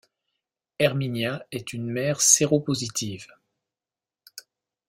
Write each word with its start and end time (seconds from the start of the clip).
Hermínia 0.79 1.45
est 1.51 1.73
une 1.73 1.85
mère 1.85 2.21
séropositive. 2.21 3.27